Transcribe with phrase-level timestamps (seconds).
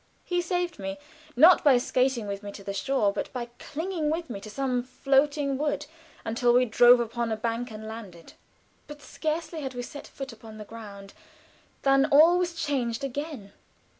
[0.25, 0.97] He saved me,
[1.35, 4.81] not by skating with me to the shore, but by clinging with me to some
[4.81, 5.85] floating wood
[6.25, 8.33] until we drove upon a bank and landed.
[8.87, 11.13] But scarcely had we set foot upon the ground,
[11.83, 13.53] than all was changed again.